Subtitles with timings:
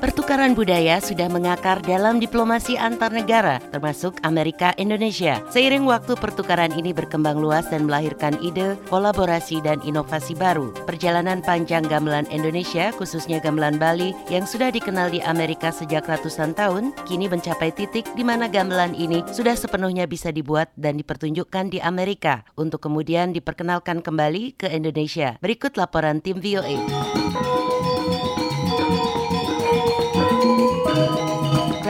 [0.00, 5.44] Pertukaran budaya sudah mengakar dalam diplomasi antar negara, termasuk Amerika Indonesia.
[5.52, 10.72] Seiring waktu pertukaran ini berkembang luas dan melahirkan ide, kolaborasi dan inovasi baru.
[10.88, 16.96] Perjalanan panjang gamelan Indonesia, khususnya gamelan Bali yang sudah dikenal di Amerika sejak ratusan tahun,
[17.04, 22.48] kini mencapai titik di mana gamelan ini sudah sepenuhnya bisa dibuat dan dipertunjukkan di Amerika
[22.56, 25.36] untuk kemudian diperkenalkan kembali ke Indonesia.
[25.44, 27.69] Berikut laporan tim VOA.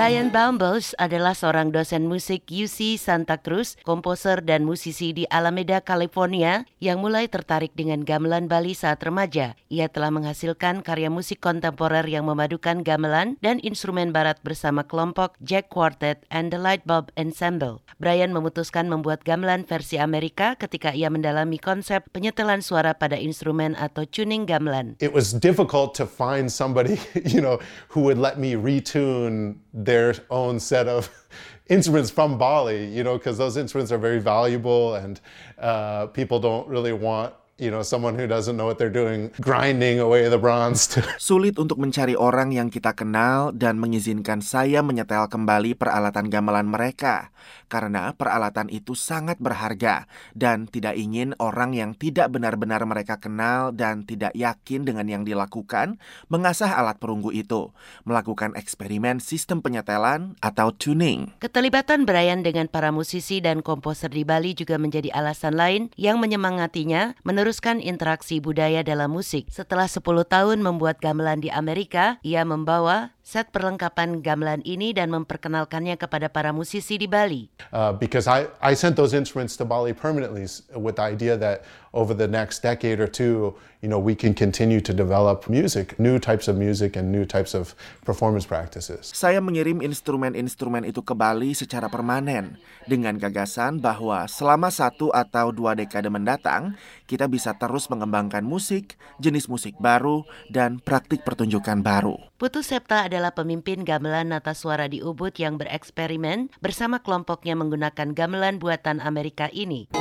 [0.00, 6.64] Brian Bumbles adalah seorang dosen musik UC Santa Cruz, komposer dan musisi di Alameda, California
[6.80, 9.60] yang mulai tertarik dengan gamelan Bali saat remaja.
[9.68, 15.68] Ia telah menghasilkan karya musik kontemporer yang memadukan gamelan dan instrumen barat bersama kelompok Jack
[15.68, 17.84] Quartet and the Light Bulb Ensemble.
[18.00, 24.08] Brian memutuskan membuat gamelan versi Amerika ketika ia mendalami konsep penyetelan suara pada instrumen atau
[24.08, 24.96] tuning gamelan.
[25.04, 26.96] It was difficult to find somebody,
[27.28, 27.60] you know,
[27.92, 29.60] who would let me retune
[29.90, 31.10] their own set of
[31.68, 35.20] instruments from Bali, you know, because those instruments are very valuable and
[35.58, 40.00] uh, people don't really want you know someone who doesn't know what they're doing grinding
[40.00, 41.04] away the bronze to...
[41.20, 47.30] Sulit untuk mencari orang yang kita kenal dan mengizinkan saya menyetel kembali peralatan gamelan mereka
[47.70, 54.02] karena peralatan itu sangat berharga dan tidak ingin orang yang tidak benar-benar mereka kenal dan
[54.02, 57.70] tidak yakin dengan yang dilakukan mengasah alat perunggu itu,
[58.02, 61.30] melakukan eksperimen sistem penyetelan atau tuning.
[61.38, 67.14] Keterlibatan Brian dengan para musisi dan komposer di Bali juga menjadi alasan lain yang menyemangatinya
[67.22, 69.50] menurut meneruskan interaksi budaya dalam musik.
[69.50, 75.94] Setelah 10 tahun membuat gamelan di Amerika, ia membawa set perlengkapan gamelan ini dan memperkenalkannya
[75.94, 77.46] kepada para musisi di Bali.
[77.70, 81.62] Uh, because I, I sent those instruments to Bali permanently with the idea that
[81.94, 86.18] over the next decade or two, you know, we can continue to develop music, new
[86.18, 87.74] types of music and new types of
[88.06, 89.10] performance practices.
[89.14, 95.74] Saya mengirim instrumen-instrumen itu ke Bali secara permanen dengan gagasan bahwa selama satu atau dua
[95.74, 102.18] dekade mendatang, kita bisa terus mengembangkan musik, jenis musik baru, dan praktik pertunjukan baru.
[102.40, 108.56] Putu Septa adalah pemimpin gamelan nata suara di Ubud yang bereksperimen bersama kelompoknya menggunakan gamelan
[108.56, 109.92] buatan Amerika ini.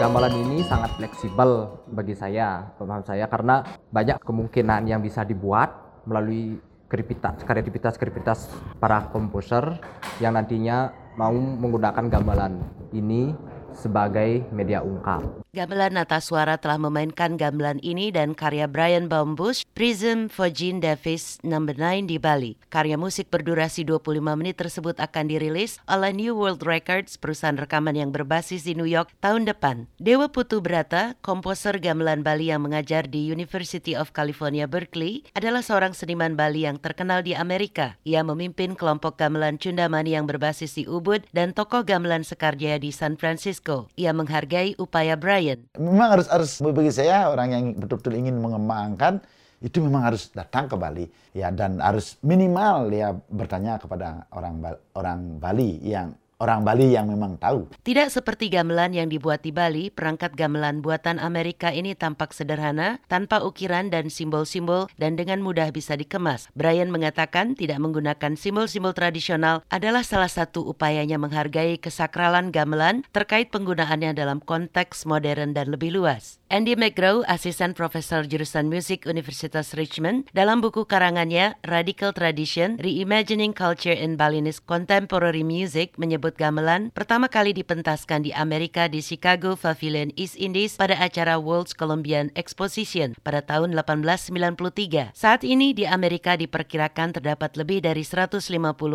[0.00, 3.60] Gamelan ini sangat fleksibel bagi saya, pemahaman saya karena
[3.92, 6.56] banyak kemungkinan yang bisa dibuat melalui
[6.88, 8.48] kreativitas, kreativitas-kreativitas
[8.80, 9.76] para komposer
[10.24, 12.64] yang nantinya mau menggunakan gamelan
[12.96, 13.36] ini
[13.74, 15.43] sebagai media ungkap.
[15.54, 21.38] Gamelan Nata Suara telah memainkan gamelan ini dan karya Brian Baumbush, Prism for Jean Davis
[21.46, 22.58] Number 9 di Bali.
[22.74, 28.10] Karya musik berdurasi 25 menit tersebut akan dirilis oleh New World Records, perusahaan rekaman yang
[28.10, 29.86] berbasis di New York tahun depan.
[30.02, 35.94] Dewa Putu Brata, komposer gamelan Bali yang mengajar di University of California Berkeley, adalah seorang
[35.94, 37.94] seniman Bali yang terkenal di Amerika.
[38.02, 43.14] Ia memimpin kelompok gamelan Cundamani yang berbasis di Ubud dan tokoh gamelan Sekarjaya di San
[43.14, 43.86] Francisco.
[43.94, 45.43] Ia menghargai upaya Brian
[45.76, 46.50] Memang harus harus.
[46.64, 49.20] Bagi saya orang yang betul-betul ingin mengembangkan
[49.60, 51.06] itu memang harus datang ke Bali.
[51.36, 54.64] Ya dan harus minimal ya bertanya kepada orang
[54.96, 57.72] orang Bali yang orang Bali yang memang tahu.
[57.80, 63.40] Tidak seperti gamelan yang dibuat di Bali, perangkat gamelan buatan Amerika ini tampak sederhana, tanpa
[63.40, 66.52] ukiran dan simbol-simbol dan dengan mudah bisa dikemas.
[66.52, 74.12] Brian mengatakan tidak menggunakan simbol-simbol tradisional adalah salah satu upayanya menghargai kesakralan gamelan terkait penggunaannya
[74.12, 76.43] dalam konteks modern dan lebih luas.
[76.52, 83.96] Andy McGraw, asisten profesor jurusan musik Universitas Richmond, dalam buku karangannya Radical Tradition, Reimagining Culture
[83.96, 90.36] in Balinese Contemporary Music menyebut gamelan pertama kali dipentaskan di Amerika di Chicago Pavilion East
[90.36, 95.16] Indies pada acara World's Columbian Exposition pada tahun 1893.
[95.16, 98.44] Saat ini di Amerika diperkirakan terdapat lebih dari 150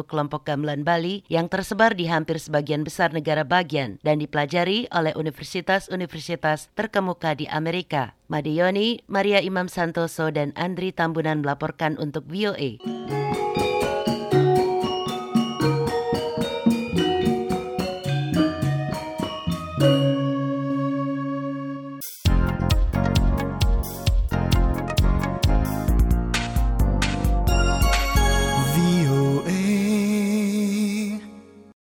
[0.05, 6.69] kelompok gamelan Bali yang tersebar di hampir sebagian besar negara bagian dan dipelajari oleh universitas-universitas
[6.77, 8.15] terkemuka di Amerika.
[8.31, 12.79] Madioni, Maria Imam Santoso, dan Andri Tambunan melaporkan untuk VOA.